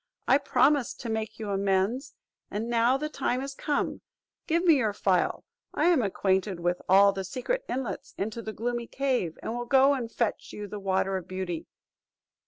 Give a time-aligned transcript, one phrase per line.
[0.27, 2.15] I promised to make you amends,
[2.49, 4.01] and now the time is come;
[4.47, 8.87] give me your phial; I am acquainted with all the secret inlets into the gloomy
[8.87, 11.67] cave, and will go and fetch you the water of beauty."